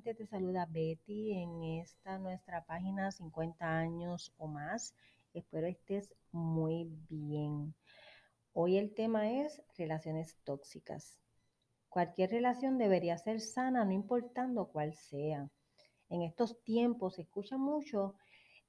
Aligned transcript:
nuevamente 0.00 0.14
te 0.14 0.26
saluda 0.26 0.66
Betty 0.66 1.32
en 1.32 1.62
esta 1.62 2.18
nuestra 2.18 2.64
página 2.64 3.10
50 3.10 3.66
años 3.66 4.32
o 4.38 4.46
más. 4.46 4.94
Espero 5.34 5.66
estés 5.66 6.14
muy 6.32 6.88
bien. 7.10 7.74
Hoy 8.54 8.78
el 8.78 8.94
tema 8.94 9.30
es 9.30 9.62
relaciones 9.76 10.36
tóxicas. 10.44 11.18
Cualquier 11.90 12.30
relación 12.30 12.78
debería 12.78 13.18
ser 13.18 13.40
sana, 13.40 13.84
no 13.84 13.92
importando 13.92 14.68
cuál 14.68 14.94
sea. 14.94 15.50
En 16.08 16.22
estos 16.22 16.62
tiempos 16.62 17.16
se 17.16 17.22
escucha 17.22 17.58
mucho 17.58 18.14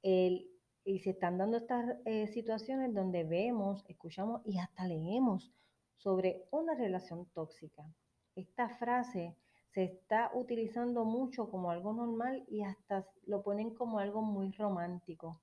el, 0.01 0.49
y 0.83 0.99
se 0.99 1.11
están 1.11 1.37
dando 1.37 1.57
estas 1.57 1.97
eh, 2.03 2.27
situaciones 2.27 2.93
donde 2.93 3.23
vemos, 3.23 3.85
escuchamos 3.87 4.41
y 4.43 4.59
hasta 4.59 4.85
leemos 4.85 5.49
sobre 5.95 6.43
una 6.51 6.75
relación 6.75 7.25
tóxica. 7.27 7.89
Esta 8.35 8.67
frase 8.67 9.37
se 9.73 9.83
está 9.83 10.31
utilizando 10.33 11.05
mucho 11.05 11.49
como 11.49 11.71
algo 11.71 11.93
normal 11.93 12.43
y 12.47 12.63
hasta 12.63 13.05
lo 13.25 13.41
ponen 13.41 13.73
como 13.73 13.99
algo 13.99 14.21
muy 14.21 14.51
romántico. 14.51 15.41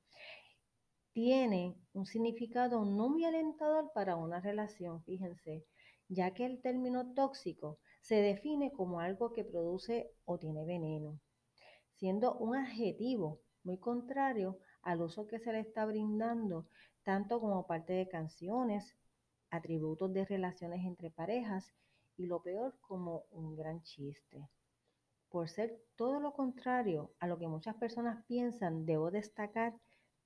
Tiene 1.12 1.74
un 1.95 2.04
significado 2.04 2.84
no 2.84 3.09
muy 3.09 3.24
alentador 3.24 3.91
para 3.95 4.16
una 4.16 4.41
relación, 4.41 5.02
fíjense, 5.04 5.64
ya 6.09 6.32
que 6.32 6.45
el 6.45 6.60
término 6.60 7.14
tóxico 7.14 7.78
se 8.01 8.16
define 8.16 8.70
como 8.73 9.01
algo 9.01 9.32
que 9.32 9.45
produce 9.45 10.10
o 10.24 10.38
tiene 10.38 10.65
veneno, 10.65 11.18
siendo 11.96 12.34
un 12.34 12.54
adjetivo 12.54 13.40
muy 13.65 13.79
contrario 13.79 14.59
al 14.82 15.02
uso 15.02 15.26
que 15.26 15.38
se 15.38 15.52
le 15.52 15.60
está 15.60 15.87
brindando, 15.87 16.68
tanto 17.02 17.40
como 17.40 17.66
parte 17.66 17.95
de 17.95 18.09
canciones, 18.09 18.95
atributos 19.51 20.12
de 20.12 20.26
relaciones 20.26 20.84
entre 20.84 21.10
parejas 21.10 21.74
y 22.18 22.27
lo 22.27 22.42
peor 22.42 22.74
como 22.80 23.24
un 23.30 23.56
gran 23.56 23.82
chiste. 23.82 24.46
Por 25.30 25.48
ser 25.48 25.80
todo 25.96 26.20
lo 26.20 26.32
contrario 26.34 27.12
a 27.20 27.26
lo 27.26 27.38
que 27.38 27.46
muchas 27.46 27.76
personas 27.76 28.24
piensan, 28.26 28.84
debo 28.84 29.10
destacar 29.10 29.74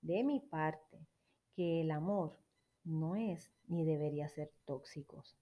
de 0.00 0.25
mi 0.25 0.41
parte 0.41 1.06
que 1.55 1.83
el 1.83 1.91
amor 1.91 2.39
no 2.84 3.14
es 3.14 3.52
ni 3.69 3.84
debería 3.84 4.28
ser 4.28 4.50
tóxicos. 4.64 5.36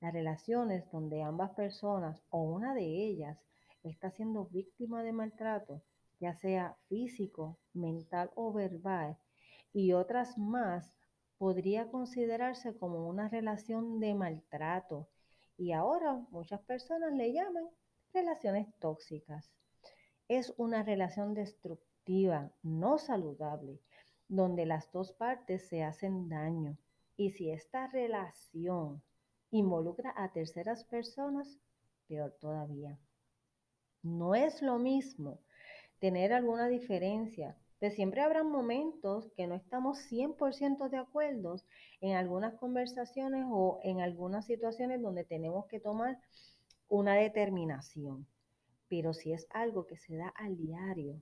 Las 0.00 0.12
relaciones 0.12 0.90
donde 0.90 1.22
ambas 1.22 1.50
personas 1.52 2.22
o 2.28 2.42
una 2.42 2.74
de 2.74 2.84
ellas 2.84 3.38
está 3.82 4.10
siendo 4.10 4.46
víctima 4.46 5.02
de 5.02 5.12
maltrato, 5.12 5.82
ya 6.20 6.34
sea 6.34 6.76
físico, 6.88 7.56
mental 7.72 8.30
o 8.34 8.52
verbal, 8.52 9.16
y 9.72 9.92
otras 9.92 10.36
más, 10.38 10.92
podría 11.38 11.90
considerarse 11.90 12.76
como 12.76 13.08
una 13.08 13.28
relación 13.28 13.98
de 14.00 14.14
maltrato 14.14 15.08
y 15.62 15.70
ahora 15.70 16.14
muchas 16.32 16.60
personas 16.62 17.12
le 17.12 17.32
llaman 17.32 17.68
relaciones 18.12 18.66
tóxicas. 18.80 19.52
Es 20.26 20.52
una 20.56 20.82
relación 20.82 21.34
destructiva, 21.34 22.50
no 22.64 22.98
saludable, 22.98 23.80
donde 24.26 24.66
las 24.66 24.90
dos 24.90 25.12
partes 25.12 25.68
se 25.68 25.84
hacen 25.84 26.28
daño. 26.28 26.76
Y 27.16 27.30
si 27.30 27.52
esta 27.52 27.86
relación 27.86 29.04
involucra 29.52 30.12
a 30.16 30.32
terceras 30.32 30.82
personas, 30.84 31.60
peor 32.08 32.32
todavía. 32.40 32.98
No 34.02 34.34
es 34.34 34.62
lo 34.62 34.80
mismo 34.80 35.38
tener 36.00 36.32
alguna 36.32 36.66
diferencia 36.66 37.56
pues 37.82 37.96
siempre 37.96 38.20
habrá 38.20 38.44
momentos 38.44 39.28
que 39.36 39.48
no 39.48 39.56
estamos 39.56 39.98
100% 40.08 40.88
de 40.88 40.98
acuerdo 40.98 41.56
en 42.00 42.14
algunas 42.14 42.54
conversaciones 42.54 43.44
o 43.50 43.80
en 43.82 44.00
algunas 44.00 44.46
situaciones 44.46 45.02
donde 45.02 45.24
tenemos 45.24 45.66
que 45.66 45.80
tomar 45.80 46.20
una 46.88 47.16
determinación. 47.16 48.24
Pero 48.88 49.12
si 49.12 49.32
es 49.32 49.48
algo 49.50 49.84
que 49.88 49.96
se 49.96 50.14
da 50.14 50.28
al 50.28 50.56
diario, 50.56 51.20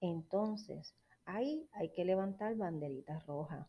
entonces 0.00 0.96
ahí 1.26 1.68
hay 1.70 1.90
que 1.90 2.04
levantar 2.04 2.56
banderitas 2.56 3.24
rojas. 3.26 3.68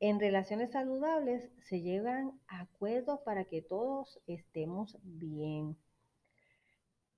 En 0.00 0.18
relaciones 0.18 0.72
saludables 0.72 1.52
se 1.68 1.82
llegan 1.82 2.32
acuerdos 2.48 3.20
para 3.20 3.44
que 3.44 3.62
todos 3.62 4.18
estemos 4.26 4.98
bien. 5.04 5.76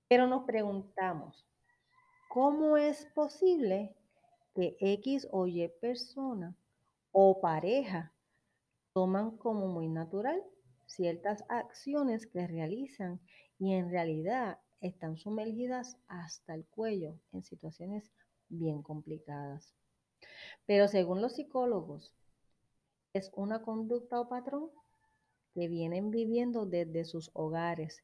Pero 0.07 0.27
nos 0.27 0.43
preguntamos, 0.43 1.43
¿cómo 2.29 2.77
es 2.77 3.07
posible 3.15 3.95
que 4.53 4.77
X 4.79 5.27
o 5.31 5.47
Y 5.47 5.67
persona 5.79 6.55
o 7.11 7.39
pareja 7.39 8.13
toman 8.93 9.37
como 9.37 9.67
muy 9.67 9.87
natural 9.87 10.43
ciertas 10.85 11.43
acciones 11.47 12.27
que 12.27 12.47
realizan 12.47 13.19
y 13.59 13.73
en 13.73 13.89
realidad 13.89 14.59
están 14.81 15.17
sumergidas 15.17 15.97
hasta 16.07 16.53
el 16.53 16.65
cuello 16.65 17.15
en 17.31 17.43
situaciones 17.43 18.11
bien 18.49 18.81
complicadas. 18.81 19.73
Pero 20.65 20.87
según 20.87 21.21
los 21.21 21.35
psicólogos, 21.35 22.13
es 23.13 23.31
una 23.35 23.61
conducta 23.61 24.19
o 24.19 24.27
patrón 24.27 24.69
que 25.53 25.67
vienen 25.67 26.11
viviendo 26.11 26.65
desde 26.65 27.05
sus 27.05 27.29
hogares, 27.33 28.03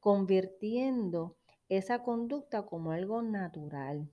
convirtiendo 0.00 1.36
esa 1.68 2.02
conducta 2.02 2.66
como 2.66 2.92
algo 2.92 3.22
natural. 3.22 4.08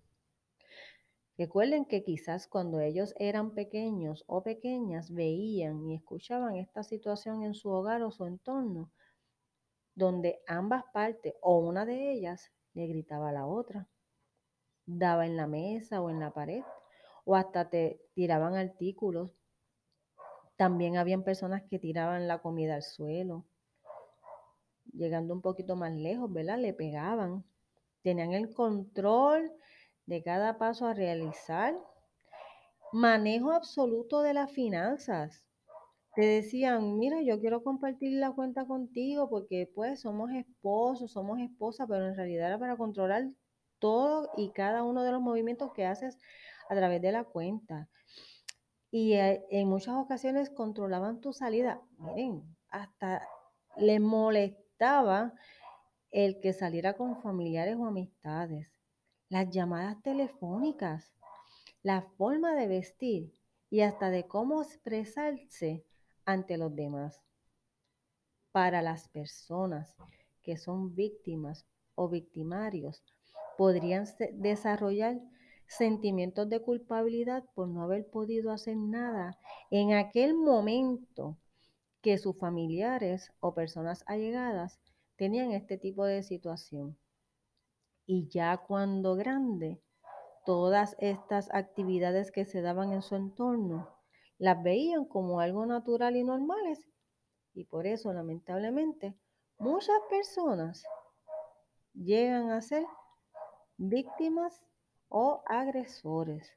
Recuerden 1.38 1.84
que 1.84 2.04
quizás 2.04 2.48
cuando 2.48 2.80
ellos 2.80 3.14
eran 3.18 3.52
pequeños 3.52 4.24
o 4.28 4.42
pequeñas 4.42 5.12
veían 5.14 5.86
y 5.86 5.96
escuchaban 5.96 6.56
esta 6.56 6.82
situación 6.84 7.44
en 7.44 7.54
su 7.54 7.70
hogar 7.70 8.04
o 8.04 8.12
su 8.12 8.26
entorno, 8.26 8.90
donde 9.96 10.42
ambas 10.48 10.86
partes 10.94 11.34
o 11.42 11.58
una 11.58 11.86
de 11.86 12.14
ellas 12.14 12.52
le 12.74 12.88
gritaba 12.88 13.30
a 13.30 13.34
la 13.34 13.48
otra, 13.48 13.90
daba 14.86 15.26
en 15.26 15.36
la 15.36 15.48
mesa 15.48 16.02
o 16.02 16.10
en 16.10 16.22
la 16.22 16.32
pared, 16.32 16.64
o 17.26 17.36
hasta 17.36 17.70
te 17.70 18.00
tiraban 18.14 18.56
artículos. 18.56 19.36
También 20.56 20.96
habían 20.96 21.24
personas 21.24 21.64
que 21.64 21.80
tiraban 21.80 22.30
la 22.30 22.42
comida 22.42 22.76
al 22.76 22.84
suelo. 22.84 23.46
Llegando 24.94 25.34
un 25.34 25.42
poquito 25.42 25.76
más 25.76 25.92
lejos, 25.92 26.32
¿verdad? 26.32 26.60
Le 26.60 26.74
pegaban. 26.74 27.44
Tenían 28.04 28.32
el 28.34 28.54
control 28.54 29.52
de 30.06 30.24
cada 30.24 30.58
paso 30.58 30.88
a 30.88 30.94
realizar. 30.94 31.76
Manejo 32.92 33.52
absoluto 33.52 34.22
de 34.22 34.34
las 34.34 34.52
finanzas. 34.52 35.48
Te 36.16 36.26
decían, 36.26 36.98
mira, 36.98 37.22
yo 37.22 37.40
quiero 37.42 37.62
compartir 37.62 38.14
la 38.14 38.32
cuenta 38.32 38.66
contigo 38.66 39.30
porque 39.30 39.70
pues 39.74 40.02
somos 40.02 40.32
esposos, 40.32 41.12
somos 41.12 41.40
esposas, 41.40 41.88
pero 41.90 42.08
en 42.08 42.16
realidad 42.16 42.48
era 42.48 42.60
para 42.60 42.78
controlar 42.78 43.28
todo 43.80 44.30
y 44.38 44.52
cada 44.52 44.84
uno 44.84 45.04
de 45.04 45.12
los 45.12 45.22
movimientos 45.22 45.74
que 45.74 45.86
haces 45.86 46.18
a 46.70 46.76
través 46.76 47.02
de 47.02 47.12
la 47.12 47.26
cuenta. 47.26 47.90
Y 48.92 49.14
eh, 49.14 49.46
en 49.50 49.68
muchas 49.68 49.96
ocasiones 49.96 50.50
controlaban 50.50 51.20
tu 51.20 51.34
salida. 51.34 51.82
Miren, 51.98 52.44
hasta 52.70 53.28
les 53.76 54.00
molestaba 54.00 55.34
el 56.12 56.40
que 56.40 56.54
saliera 56.54 56.94
con 56.94 57.22
familiares 57.22 57.76
o 57.76 57.86
amistades 57.86 58.75
las 59.36 59.50
llamadas 59.50 60.02
telefónicas, 60.02 61.12
la 61.84 62.04
forma 62.18 62.56
de 62.56 62.70
vestir 62.70 63.34
y 63.70 63.82
hasta 63.82 64.10
de 64.10 64.26
cómo 64.26 64.62
expresarse 64.62 65.84
ante 66.24 66.58
los 66.58 66.74
demás. 66.74 67.22
Para 68.54 68.82
las 68.82 69.10
personas 69.10 69.94
que 70.42 70.56
son 70.56 70.96
víctimas 70.96 71.68
o 71.96 72.08
victimarios, 72.08 73.04
podrían 73.58 74.06
desarrollar 74.36 75.20
sentimientos 75.68 76.48
de 76.48 76.62
culpabilidad 76.62 77.44
por 77.56 77.68
no 77.68 77.84
haber 77.84 78.10
podido 78.10 78.54
hacer 78.54 78.78
nada 78.78 79.38
en 79.70 79.92
aquel 79.92 80.34
momento 80.34 81.38
que 82.00 82.18
sus 82.18 82.38
familiares 82.38 83.34
o 83.42 83.54
personas 83.54 84.06
allegadas 84.08 84.80
tenían 85.18 85.52
este 85.52 85.78
tipo 85.78 86.06
de 86.06 86.24
situación. 86.24 86.98
Y 88.06 88.28
ya 88.30 88.58
cuando 88.58 89.16
grande, 89.16 89.82
todas 90.46 90.96
estas 91.00 91.54
actividades 91.54 92.32
que 92.32 92.46
se 92.46 92.62
daban 92.62 92.94
en 92.94 93.02
su 93.02 93.16
entorno 93.16 93.90
las 94.38 94.62
veían 94.62 95.06
como 95.06 95.40
algo 95.40 95.66
natural 95.66 96.16
y 96.16 96.24
normales. 96.24 96.88
Y 97.54 97.66
por 97.66 97.88
eso, 97.88 98.14
lamentablemente, 98.14 99.16
muchas 99.58 99.98
personas 100.10 100.84
llegan 101.94 102.52
a 102.52 102.62
ser 102.62 102.86
víctimas 103.78 104.62
o 105.10 105.42
agresores. 105.46 106.52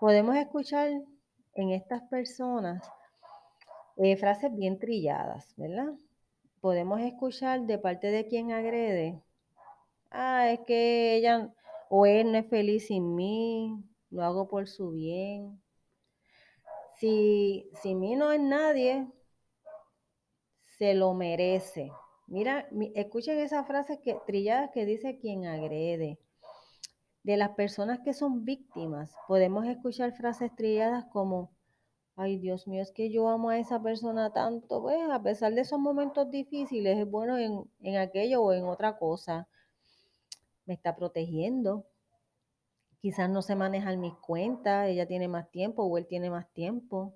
Podemos 0.00 0.36
escuchar 0.36 0.90
en 1.54 1.70
estas 1.70 2.02
personas 2.04 2.90
eh, 3.96 4.16
frases 4.16 4.54
bien 4.54 4.78
trilladas, 4.78 5.54
¿verdad? 5.56 5.92
Podemos 6.60 7.00
escuchar 7.00 7.62
de 7.62 7.78
parte 7.78 8.08
de 8.08 8.26
quien 8.26 8.52
agrede 8.52 9.22
ah, 10.10 10.50
es 10.50 10.60
que 10.66 11.16
ella 11.16 11.52
o 11.90 12.06
él 12.06 12.32
no 12.32 12.38
es 12.38 12.46
feliz 12.48 12.86
sin 12.88 13.14
mí, 13.14 13.74
lo 14.10 14.24
hago 14.24 14.48
por 14.48 14.68
su 14.68 14.90
bien. 14.92 15.60
Si, 16.98 17.70
si 17.80 17.94
mí 17.94 18.16
no 18.16 18.32
es 18.32 18.40
nadie, 18.40 19.06
se 20.78 20.94
lo 20.94 21.14
merece. 21.14 21.90
Mira, 22.26 22.68
escuchen 22.94 23.38
esas 23.38 23.66
frases 23.66 23.98
que, 24.04 24.16
trilladas 24.26 24.70
que 24.72 24.84
dice 24.84 25.18
quien 25.18 25.46
agrede. 25.46 26.18
De 27.22 27.36
las 27.36 27.50
personas 27.50 28.00
que 28.00 28.14
son 28.14 28.44
víctimas, 28.44 29.14
podemos 29.26 29.66
escuchar 29.66 30.12
frases 30.12 30.54
trilladas 30.54 31.04
como, 31.06 31.50
ay 32.16 32.38
Dios 32.38 32.66
mío, 32.68 32.82
es 32.82 32.92
que 32.92 33.10
yo 33.10 33.28
amo 33.28 33.50
a 33.50 33.58
esa 33.58 33.82
persona 33.82 34.32
tanto, 34.32 34.82
pues 34.82 34.98
a 35.10 35.22
pesar 35.22 35.54
de 35.54 35.62
esos 35.62 35.78
momentos 35.78 36.30
difíciles, 36.30 36.98
es 36.98 37.10
bueno 37.10 37.38
en, 37.38 37.64
en 37.80 37.96
aquello 37.96 38.42
o 38.42 38.52
en 38.52 38.64
otra 38.64 38.98
cosa. 38.98 39.48
Me 40.68 40.74
está 40.74 40.94
protegiendo. 40.94 41.86
Quizás 43.00 43.30
no 43.30 43.40
se 43.40 43.56
manejan 43.56 44.00
mis 44.00 44.12
cuentas, 44.12 44.88
ella 44.88 45.06
tiene 45.06 45.26
más 45.26 45.50
tiempo 45.50 45.82
o 45.82 45.96
él 45.96 46.06
tiene 46.06 46.28
más 46.28 46.52
tiempo. 46.52 47.14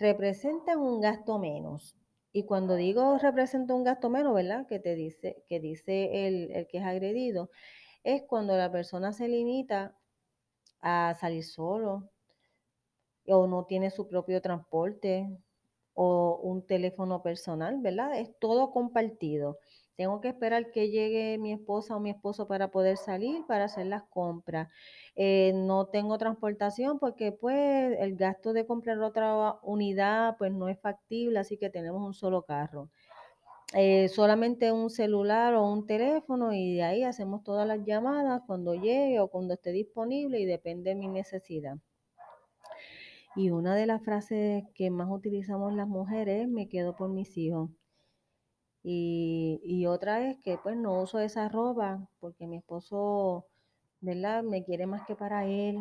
Representan 0.00 0.80
un 0.80 1.00
gasto 1.00 1.38
menos. 1.38 1.96
Y 2.32 2.46
cuando 2.46 2.74
digo 2.74 3.18
representa 3.18 3.72
un 3.72 3.84
gasto 3.84 4.10
menos, 4.10 4.34
¿verdad? 4.34 4.66
Que 4.66 4.80
te 4.80 4.96
dice, 4.96 5.44
que 5.48 5.60
dice 5.60 6.26
el, 6.26 6.50
el 6.50 6.66
que 6.66 6.78
es 6.78 6.84
agredido, 6.84 7.50
es 8.02 8.24
cuando 8.24 8.56
la 8.56 8.72
persona 8.72 9.12
se 9.12 9.28
limita 9.28 9.96
a 10.80 11.14
salir 11.20 11.44
solo 11.44 12.10
o 13.28 13.46
no 13.46 13.64
tiene 13.64 13.92
su 13.92 14.08
propio 14.08 14.42
transporte 14.42 15.30
o 15.94 16.40
un 16.42 16.66
teléfono 16.66 17.22
personal, 17.22 17.78
¿verdad? 17.80 18.18
Es 18.18 18.36
todo 18.40 18.72
compartido. 18.72 19.60
Tengo 20.00 20.22
que 20.22 20.28
esperar 20.28 20.70
que 20.70 20.88
llegue 20.88 21.36
mi 21.36 21.52
esposa 21.52 21.94
o 21.94 22.00
mi 22.00 22.08
esposo 22.08 22.48
para 22.48 22.70
poder 22.70 22.96
salir, 22.96 23.44
para 23.46 23.64
hacer 23.66 23.84
las 23.84 24.04
compras. 24.04 24.68
Eh, 25.14 25.52
no 25.54 25.88
tengo 25.88 26.16
transportación 26.16 26.98
porque 26.98 27.32
pues 27.32 27.94
el 28.00 28.16
gasto 28.16 28.54
de 28.54 28.64
comprar 28.64 28.98
otra 29.00 29.56
unidad 29.62 30.38
pues 30.38 30.52
no 30.54 30.68
es 30.70 30.80
factible, 30.80 31.38
así 31.38 31.58
que 31.58 31.68
tenemos 31.68 32.00
un 32.00 32.14
solo 32.14 32.46
carro. 32.46 32.88
Eh, 33.74 34.08
solamente 34.08 34.72
un 34.72 34.88
celular 34.88 35.52
o 35.52 35.70
un 35.70 35.86
teléfono 35.86 36.54
y 36.54 36.76
de 36.76 36.82
ahí 36.82 37.04
hacemos 37.04 37.44
todas 37.44 37.68
las 37.68 37.84
llamadas 37.84 38.40
cuando 38.46 38.72
llegue 38.72 39.20
o 39.20 39.28
cuando 39.28 39.52
esté 39.52 39.70
disponible 39.70 40.40
y 40.40 40.46
depende 40.46 40.92
de 40.92 40.96
mi 40.96 41.08
necesidad. 41.08 41.76
Y 43.36 43.50
una 43.50 43.74
de 43.74 43.84
las 43.84 44.02
frases 44.02 44.64
que 44.74 44.90
más 44.90 45.10
utilizamos 45.10 45.74
las 45.74 45.88
mujeres 45.88 46.44
es 46.44 46.48
me 46.48 46.70
quedo 46.70 46.96
por 46.96 47.10
mis 47.10 47.36
hijos. 47.36 47.68
Y, 48.82 49.60
y, 49.62 49.86
otra 49.86 50.26
es 50.30 50.38
que 50.42 50.56
pues 50.58 50.76
no 50.76 51.02
uso 51.02 51.18
esa 51.18 51.48
ropa 51.48 52.08
porque 52.18 52.46
mi 52.46 52.56
esposo, 52.56 53.46
¿verdad? 54.00 54.42
Me 54.42 54.64
quiere 54.64 54.86
más 54.86 55.06
que 55.06 55.14
para 55.14 55.44
él 55.46 55.78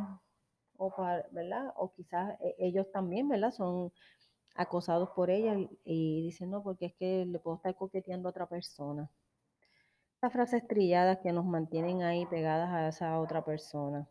o 0.78 0.94
para, 0.96 1.26
¿verdad? 1.32 1.74
O 1.78 1.94
quizás 1.94 2.38
e, 2.42 2.56
ellos 2.60 2.92
también, 2.92 3.30
¿verdad? 3.30 3.52
Son 3.52 3.92
acosados 4.56 5.10
por 5.12 5.30
ella 5.30 5.56
y, 5.86 6.22
dicen, 6.24 6.52
no, 6.52 6.62
porque 6.64 6.88
es 6.88 6.94
que 6.96 7.26
le 7.26 7.40
puedo 7.40 7.58
estar 7.58 7.76
coqueteando 7.76 8.28
a 8.30 8.32
otra 8.32 8.48
persona. 8.48 9.10
Estas 10.16 10.34
frases 10.34 10.68
trilladas 10.68 11.20
que 11.20 11.32
nos 11.32 11.46
mantienen 11.46 12.04
ahí 12.04 12.26
pegadas 12.26 12.70
a 12.70 12.90
esa 12.90 13.20
otra 13.22 13.46
persona. 13.46 14.08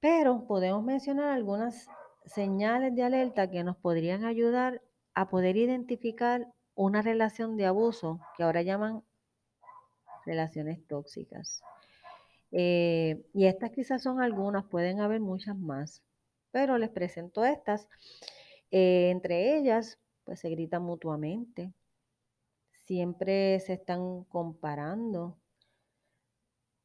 Pero 0.00 0.46
podemos 0.46 0.82
mencionar 0.82 1.28
algunas 1.28 1.88
señales 2.26 2.94
de 2.94 3.04
alerta 3.04 3.50
que 3.50 3.62
nos 3.62 3.76
podrían 3.76 4.24
ayudar 4.24 4.82
a 5.14 5.28
poder 5.28 5.56
identificar 5.56 6.52
una 6.74 7.02
relación 7.02 7.56
de 7.56 7.66
abuso 7.66 8.20
que 8.36 8.42
ahora 8.42 8.62
llaman 8.62 9.02
relaciones 10.26 10.86
tóxicas. 10.86 11.62
Eh, 12.52 13.24
y 13.32 13.46
estas 13.46 13.70
quizás 13.70 14.02
son 14.02 14.20
algunas, 14.20 14.64
pueden 14.64 15.00
haber 15.00 15.20
muchas 15.20 15.56
más, 15.56 16.02
pero 16.52 16.78
les 16.78 16.90
presento 16.90 17.44
estas 17.44 17.88
eh, 18.76 19.10
entre 19.10 19.56
ellas, 19.56 20.00
pues 20.24 20.40
se 20.40 20.50
gritan 20.50 20.82
mutuamente, 20.82 21.72
siempre 22.72 23.60
se 23.60 23.74
están 23.74 24.24
comparando. 24.24 25.38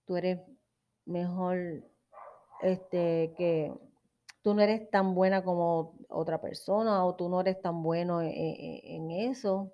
Tú 0.05 0.17
eres 0.17 0.39
mejor, 1.05 1.83
este, 2.61 3.33
que 3.35 3.73
tú 4.43 4.53
no 4.53 4.61
eres 4.61 4.87
tan 4.91 5.15
buena 5.15 5.43
como 5.43 5.95
otra 6.09 6.39
persona 6.39 7.03
o 7.05 7.15
tú 7.15 7.27
no 7.27 7.41
eres 7.41 7.59
tan 7.59 7.81
bueno 7.81 8.21
en, 8.21 8.31
en 8.35 9.09
eso. 9.09 9.73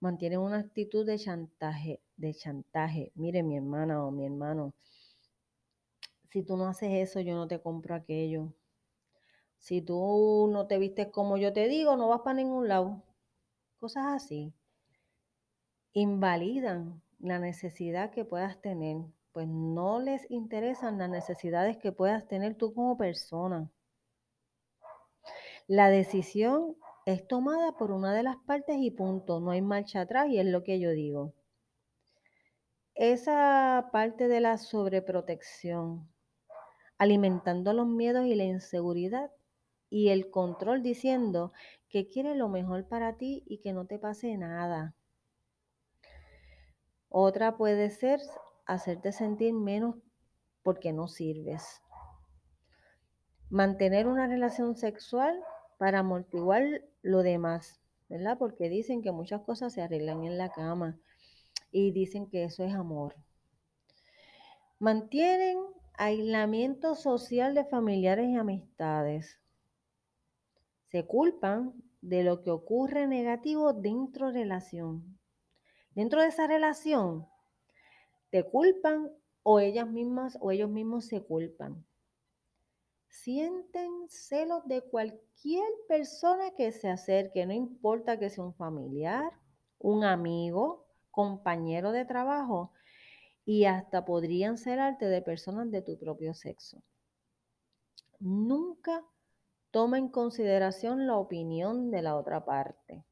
Mantienen 0.00 0.40
una 0.40 0.58
actitud 0.58 1.06
de 1.06 1.18
chantaje, 1.18 2.00
de 2.16 2.34
chantaje. 2.34 3.12
Mire, 3.14 3.42
mi 3.42 3.56
hermana 3.56 4.04
o 4.04 4.10
mi 4.10 4.26
hermano, 4.26 4.74
si 6.30 6.42
tú 6.42 6.56
no 6.56 6.68
haces 6.68 6.90
eso, 6.92 7.20
yo 7.20 7.34
no 7.34 7.48
te 7.48 7.60
compro 7.60 7.94
aquello 7.94 8.52
si 9.66 9.82
tú 9.82 10.48
no 10.52 10.68
te 10.68 10.78
vistes 10.78 11.08
como 11.08 11.36
yo 11.36 11.52
te 11.52 11.66
digo, 11.66 11.96
no 11.96 12.08
vas 12.08 12.20
para 12.20 12.36
ningún 12.36 12.68
lado. 12.68 13.02
Cosas 13.78 14.04
así. 14.14 14.52
Invalidan 15.92 17.02
la 17.18 17.40
necesidad 17.40 18.10
que 18.10 18.24
puedas 18.24 18.60
tener, 18.60 18.98
pues 19.32 19.48
no 19.48 19.98
les 19.98 20.30
interesan 20.30 20.98
las 20.98 21.10
necesidades 21.10 21.78
que 21.78 21.90
puedas 21.90 22.28
tener 22.28 22.54
tú 22.54 22.74
como 22.74 22.96
persona. 22.96 23.68
La 25.66 25.88
decisión 25.90 26.76
es 27.06 27.26
tomada 27.28 27.72
por 27.72 27.92
una 27.92 28.12
de 28.12 28.24
las 28.24 28.36
partes 28.36 28.76
y 28.80 28.90
punto, 28.90 29.38
no 29.38 29.52
hay 29.52 29.62
marcha 29.62 30.00
atrás 30.00 30.26
y 30.28 30.40
es 30.40 30.46
lo 30.46 30.64
que 30.64 30.80
yo 30.80 30.90
digo. 30.90 31.32
Esa 32.96 33.90
parte 33.92 34.26
de 34.26 34.40
la 34.40 34.58
sobreprotección, 34.58 36.10
alimentando 36.98 37.72
los 37.72 37.86
miedos 37.86 38.26
y 38.26 38.34
la 38.34 38.42
inseguridad, 38.42 39.30
y 39.88 40.08
el 40.08 40.30
control 40.30 40.82
diciendo 40.82 41.52
que 41.88 42.08
quiere 42.08 42.34
lo 42.34 42.48
mejor 42.48 42.88
para 42.88 43.16
ti 43.16 43.44
y 43.46 43.60
que 43.60 43.72
no 43.72 43.86
te 43.86 44.00
pase 44.00 44.36
nada. 44.36 44.96
Otra 47.08 47.56
puede 47.56 47.90
ser 47.90 48.18
hacerte 48.66 49.12
sentir 49.12 49.52
menos 49.52 49.94
porque 50.64 50.92
no 50.92 51.06
sirves. 51.06 51.82
Mantener 53.48 54.08
una 54.08 54.26
relación 54.26 54.74
sexual 54.74 55.40
para 55.78 56.00
amortiguar 56.00 56.82
lo 57.02 57.22
demás, 57.22 57.80
¿verdad? 58.08 58.38
Porque 58.38 58.68
dicen 58.68 59.02
que 59.02 59.12
muchas 59.12 59.42
cosas 59.42 59.72
se 59.72 59.82
arreglan 59.82 60.24
en 60.24 60.38
la 60.38 60.50
cama 60.50 60.98
y 61.70 61.90
dicen 61.90 62.26
que 62.26 62.44
eso 62.44 62.64
es 62.64 62.74
amor. 62.74 63.14
Mantienen 64.78 65.58
aislamiento 65.94 66.94
social 66.94 67.54
de 67.54 67.64
familiares 67.64 68.28
y 68.28 68.36
amistades 68.36 69.40
se 70.90 71.04
culpan 71.04 71.74
de 72.00 72.22
lo 72.22 72.42
que 72.42 72.50
ocurre 72.50 73.06
negativo 73.06 73.72
dentro 73.72 74.32
de 74.32 74.40
relación. 74.44 75.18
Dentro 75.94 76.22
de 76.22 76.28
esa 76.28 76.46
relación, 76.46 77.26
te 78.30 78.44
culpan 78.44 79.10
o 79.42 79.60
ellas 79.60 79.88
mismas 79.88 80.38
o 80.40 80.52
ellos 80.52 80.70
mismos 80.70 81.06
se 81.06 81.22
culpan. 81.22 81.84
Sienten 83.22 84.08
celos 84.08 84.62
de 84.66 84.82
cualquier 84.82 85.68
persona 85.88 86.50
que 86.56 86.70
se 86.70 86.88
acerque, 86.88 87.46
no 87.46 87.52
importa 87.52 88.18
que 88.18 88.30
sea 88.30 88.44
un 88.44 88.54
familiar, 88.54 89.32
un 89.78 90.04
amigo, 90.04 90.86
compañero 91.10 91.92
de 91.92 92.04
trabajo 92.04 92.72
y 93.46 93.64
hasta 93.64 94.04
podrían 94.04 94.56
arte 94.78 95.06
de 95.06 95.22
personas 95.22 95.70
de 95.70 95.80
tu 95.80 95.98
propio 95.98 96.34
sexo. 96.34 96.82
Nunca 98.20 99.02
toma 99.70 99.98
en 99.98 100.08
consideración 100.08 101.06
la 101.06 101.16
opinión 101.16 101.90
de 101.90 102.02
la 102.02 102.16
otra 102.16 102.44
parte. 102.44 103.04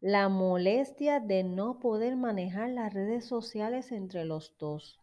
La 0.00 0.28
molestia 0.28 1.18
de 1.20 1.42
no 1.42 1.80
poder 1.80 2.16
manejar 2.16 2.70
las 2.70 2.94
redes 2.94 3.26
sociales 3.26 3.90
entre 3.90 4.24
los 4.24 4.56
dos. 4.58 4.99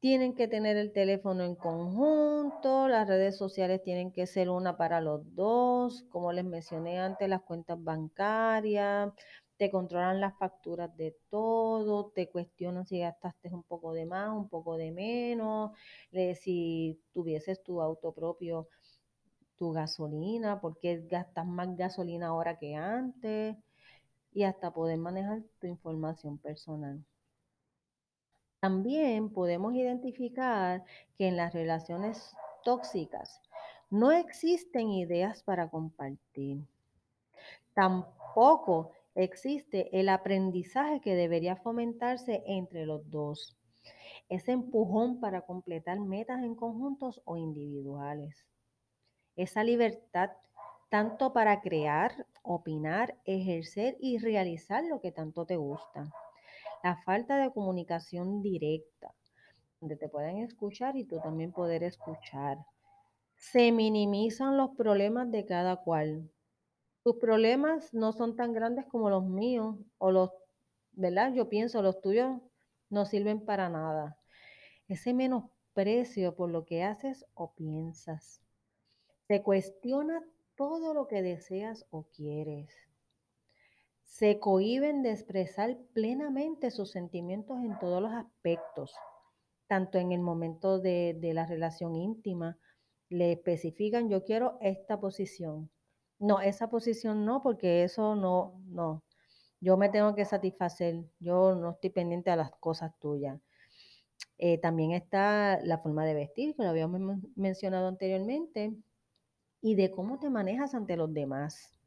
Tienen 0.00 0.34
que 0.34 0.48
tener 0.48 0.78
el 0.78 0.92
teléfono 0.92 1.44
en 1.44 1.54
conjunto, 1.54 2.88
las 2.88 3.06
redes 3.06 3.36
sociales 3.36 3.82
tienen 3.82 4.12
que 4.12 4.26
ser 4.26 4.48
una 4.48 4.78
para 4.78 5.02
los 5.02 5.34
dos, 5.34 6.04
como 6.08 6.32
les 6.32 6.44
mencioné 6.44 6.98
antes, 6.98 7.28
las 7.28 7.42
cuentas 7.42 7.82
bancarias, 7.84 9.12
te 9.58 9.70
controlan 9.70 10.18
las 10.18 10.38
facturas 10.38 10.96
de 10.96 11.14
todo, 11.28 12.12
te 12.14 12.30
cuestionan 12.30 12.86
si 12.86 13.00
gastaste 13.00 13.50
un 13.52 13.62
poco 13.62 13.92
de 13.92 14.06
más, 14.06 14.30
un 14.30 14.48
poco 14.48 14.78
de 14.78 14.90
menos, 14.90 15.72
si 16.40 16.98
tuvieses 17.12 17.62
tu 17.62 17.82
auto 17.82 18.12
propio, 18.12 18.68
tu 19.56 19.72
gasolina, 19.72 20.62
porque 20.62 21.04
gastas 21.10 21.46
más 21.46 21.76
gasolina 21.76 22.28
ahora 22.28 22.58
que 22.58 22.74
antes, 22.74 23.54
y 24.32 24.44
hasta 24.44 24.72
poder 24.72 24.96
manejar 24.96 25.42
tu 25.60 25.66
información 25.66 26.38
personal. 26.38 27.04
También 28.60 29.30
podemos 29.30 29.74
identificar 29.74 30.84
que 31.16 31.28
en 31.28 31.36
las 31.36 31.54
relaciones 31.54 32.36
tóxicas 32.62 33.40
no 33.88 34.12
existen 34.12 34.90
ideas 34.90 35.42
para 35.42 35.68
compartir. 35.68 36.58
Tampoco 37.74 38.92
existe 39.14 39.88
el 39.98 40.08
aprendizaje 40.08 41.00
que 41.00 41.14
debería 41.14 41.56
fomentarse 41.56 42.42
entre 42.46 42.84
los 42.84 43.10
dos. 43.10 43.56
Ese 44.28 44.52
empujón 44.52 45.20
para 45.20 45.40
completar 45.40 45.98
metas 45.98 46.42
en 46.42 46.54
conjuntos 46.54 47.22
o 47.24 47.36
individuales. 47.36 48.46
Esa 49.36 49.64
libertad 49.64 50.30
tanto 50.90 51.32
para 51.32 51.60
crear, 51.60 52.26
opinar, 52.42 53.16
ejercer 53.24 53.96
y 54.00 54.18
realizar 54.18 54.84
lo 54.84 55.00
que 55.00 55.12
tanto 55.12 55.46
te 55.46 55.56
gusta. 55.56 56.12
La 56.82 56.96
falta 56.96 57.36
de 57.36 57.52
comunicación 57.52 58.40
directa, 58.42 59.14
donde 59.80 59.96
te 59.96 60.08
pueden 60.08 60.38
escuchar 60.38 60.96
y 60.96 61.04
tú 61.04 61.20
también 61.20 61.52
poder 61.52 61.82
escuchar. 61.82 62.58
Se 63.36 63.70
minimizan 63.70 64.56
los 64.56 64.70
problemas 64.76 65.30
de 65.30 65.44
cada 65.44 65.76
cual. 65.76 66.30
Tus 67.02 67.16
problemas 67.16 67.92
no 67.92 68.12
son 68.12 68.34
tan 68.34 68.52
grandes 68.52 68.86
como 68.86 69.10
los 69.10 69.26
míos 69.26 69.76
o 69.98 70.10
los, 70.10 70.30
¿verdad? 70.92 71.32
Yo 71.34 71.48
pienso 71.48 71.82
los 71.82 72.00
tuyos 72.00 72.40
no 72.88 73.04
sirven 73.04 73.44
para 73.44 73.68
nada. 73.68 74.18
Ese 74.88 75.12
menosprecio 75.12 76.34
por 76.34 76.50
lo 76.50 76.64
que 76.64 76.82
haces 76.82 77.26
o 77.34 77.52
piensas. 77.52 78.40
Se 79.28 79.42
cuestiona 79.42 80.22
todo 80.56 80.92
lo 80.94 81.06
que 81.06 81.22
deseas 81.22 81.86
o 81.90 82.04
quieres. 82.04 82.89
Se 84.10 84.40
cohiben 84.40 85.02
de 85.04 85.12
expresar 85.12 85.78
plenamente 85.94 86.72
sus 86.72 86.90
sentimientos 86.90 87.60
en 87.62 87.78
todos 87.78 88.02
los 88.02 88.12
aspectos, 88.12 88.92
tanto 89.68 89.98
en 89.98 90.10
el 90.10 90.20
momento 90.20 90.80
de, 90.80 91.16
la 91.32 91.46
relación 91.46 91.94
íntima, 91.94 92.58
le 93.08 93.32
especifican, 93.32 94.10
yo 94.10 94.24
quiero 94.24 94.58
esta 94.60 94.98
posición. 94.98 95.70
No, 96.18 96.40
esa 96.40 96.68
posición 96.68 97.24
no, 97.24 97.40
porque 97.40 97.84
eso 97.84 98.16
no, 98.16 98.60
no. 98.66 99.04
Yo 99.60 99.76
me 99.76 99.88
tengo 99.88 100.16
que 100.16 100.24
satisfacer, 100.24 101.04
yo 101.20 101.54
no 101.54 101.70
estoy 101.70 101.90
pendiente 101.90 102.32
a 102.32 102.36
las 102.36 102.50
cosas 102.50 102.92
tuyas. 102.98 103.40
Eh, 104.38 104.58
también 104.58 104.90
está 104.90 105.60
la 105.62 105.78
forma 105.78 106.04
de 106.04 106.14
vestir, 106.14 106.56
que 106.56 106.64
lo 106.64 106.70
habíamos 106.70 107.00
mencionado 107.36 107.86
anteriormente, 107.86 108.74
y 109.60 109.76
de 109.76 109.92
cómo 109.92 110.18
te 110.18 110.30
manejas 110.30 110.74
ante 110.74 110.96
los 110.96 111.14
demás. 111.14 111.79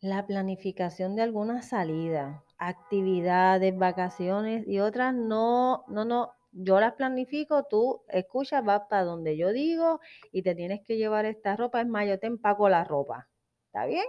La 0.00 0.26
planificación 0.26 1.16
de 1.16 1.22
alguna 1.22 1.62
salida, 1.62 2.44
actividades, 2.58 3.76
vacaciones 3.76 4.66
y 4.68 4.78
otras 4.80 5.14
no, 5.14 5.84
no, 5.88 6.04
no, 6.04 6.32
yo 6.52 6.80
las 6.80 6.94
planifico, 6.94 7.64
tú 7.64 8.02
escuchas, 8.08 8.64
vas 8.64 8.82
para 8.88 9.04
donde 9.04 9.36
yo 9.36 9.52
digo 9.52 10.00
y 10.32 10.42
te 10.42 10.54
tienes 10.54 10.82
que 10.84 10.96
llevar 10.96 11.24
esta 11.24 11.56
ropa, 11.56 11.80
es 11.80 11.88
más, 11.88 12.06
yo 12.06 12.18
te 12.18 12.26
empaco 12.26 12.68
la 12.68 12.84
ropa. 12.84 13.28
¿Está 13.66 13.86
bien? 13.86 14.04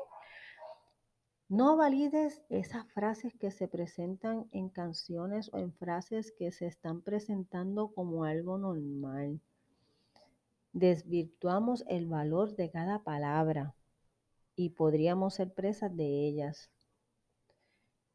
No 1.49 1.77
valides 1.77 2.43
esas 2.49 2.85
frases 2.93 3.33
que 3.39 3.51
se 3.51 3.67
presentan 3.67 4.47
en 4.51 4.69
canciones 4.69 5.49
o 5.53 5.57
en 5.57 5.73
frases 5.73 6.33
que 6.37 6.51
se 6.51 6.67
están 6.67 7.01
presentando 7.01 7.93
como 7.93 8.25
algo 8.25 8.57
normal 8.57 9.41
desvirtuamos 10.77 11.83
el 11.87 12.05
valor 12.05 12.55
de 12.55 12.69
cada 12.69 13.03
palabra 13.03 13.73
y 14.57 14.71
podríamos 14.71 15.35
ser 15.35 15.53
presas 15.53 15.95
de 15.95 16.27
ellas. 16.27 16.69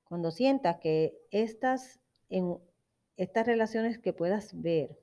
Cuando 0.05 0.31
sientas 0.31 0.79
que 0.81 1.17
estas, 1.31 2.01
en, 2.29 2.59
estas 3.17 3.47
relaciones 3.47 3.99
que 3.99 4.13
puedas 4.13 4.61
ver 4.61 4.99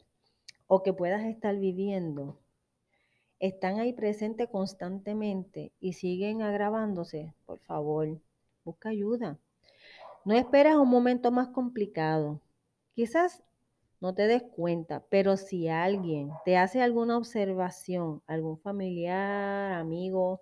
o 0.68 0.84
que 0.84 0.94
puedas 0.94 1.24
estar 1.24 1.56
viviendo 1.58 2.38
están 3.40 3.80
ahí 3.80 3.94
presentes 3.94 4.50
constantemente 4.50 5.72
y 5.80 5.94
siguen 5.94 6.42
agravándose, 6.42 7.34
por 7.46 7.60
favor, 7.60 8.20
busca 8.66 8.90
ayuda. 8.90 9.40
No 10.26 10.36
esperas 10.36 10.76
un 10.76 10.90
momento 10.90 11.32
más 11.32 11.48
complicado. 11.48 12.42
Quizás 12.94 13.42
no 14.02 14.14
te 14.14 14.28
des 14.28 14.44
cuenta, 14.44 15.06
pero 15.10 15.38
si 15.38 15.70
alguien 15.70 16.32
te 16.44 16.58
hace 16.58 16.82
alguna 16.82 17.18
observación, 17.18 18.22
algún 18.28 18.58
familiar, 18.58 19.72
amigo, 19.72 20.42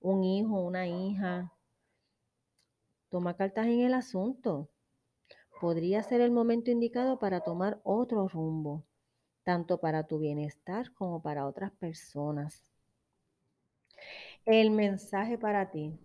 un 0.00 0.24
hijo, 0.24 0.60
una 0.60 0.86
hija, 0.86 1.52
toma 3.10 3.36
cartas 3.36 3.66
en 3.66 3.80
el 3.80 3.94
asunto. 3.94 4.68
Podría 5.60 6.02
ser 6.02 6.20
el 6.20 6.30
momento 6.30 6.70
indicado 6.70 7.18
para 7.18 7.40
tomar 7.40 7.80
otro 7.82 8.28
rumbo, 8.28 8.84
tanto 9.42 9.80
para 9.80 10.06
tu 10.06 10.18
bienestar 10.18 10.92
como 10.94 11.20
para 11.20 11.46
otras 11.46 11.72
personas. 11.72 12.62
El 14.44 14.70
mensaje 14.70 15.36
para 15.36 15.70
ti. 15.70 15.98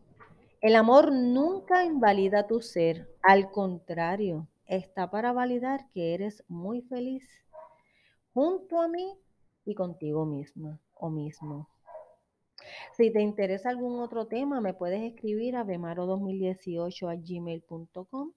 El 0.61 0.75
amor 0.75 1.11
nunca 1.11 1.83
invalida 1.83 2.47
tu 2.47 2.61
ser, 2.61 3.09
al 3.21 3.51
contrario, 3.51 4.47
está 4.65 5.11
para 5.11 5.33
validar 5.33 5.89
que 5.91 6.13
eres 6.13 6.43
muy 6.47 6.81
feliz 6.81 7.27
junto 8.33 8.81
a 8.81 8.87
mí 8.87 9.19
y 9.65 9.75
contigo 9.75 10.25
misma 10.25 10.79
o 10.93 11.09
mismo. 11.09 11.72
Si 12.91 13.11
te 13.11 13.21
interesa 13.21 13.69
algún 13.69 13.99
otro 14.01 14.27
tema, 14.27 14.61
me 14.61 14.73
puedes 14.73 15.01
escribir 15.01 15.55
a 15.55 15.65
bemaro2018 15.65 17.11
a 17.11 17.15
gmail.com. 17.15 18.33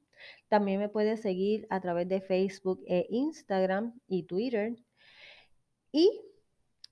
También 0.48 0.80
me 0.80 0.88
puedes 0.88 1.20
seguir 1.20 1.66
a 1.70 1.80
través 1.80 2.08
de 2.08 2.20
Facebook 2.20 2.82
e 2.86 3.06
Instagram 3.10 3.98
y 4.08 4.22
Twitter. 4.24 4.76
Y 5.92 6.22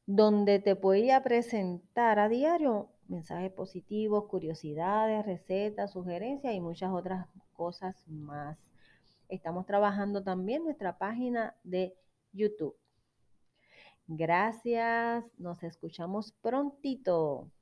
donde 0.06 0.58
te 0.58 0.74
voy 0.74 1.10
a 1.10 1.22
presentar 1.22 2.18
a 2.18 2.28
diario 2.28 2.90
mensajes 3.08 3.52
positivos, 3.52 4.26
curiosidades, 4.26 5.24
recetas, 5.24 5.92
sugerencias 5.92 6.54
y 6.54 6.60
muchas 6.60 6.92
otras 6.92 7.26
cosas 7.54 7.96
más. 8.08 8.58
Estamos 9.28 9.66
trabajando 9.66 10.22
también 10.22 10.64
nuestra 10.64 10.98
página 10.98 11.56
de 11.64 11.94
YouTube. 12.32 12.76
Gracias, 14.06 15.24
nos 15.38 15.62
escuchamos 15.62 16.32
prontito. 16.42 17.50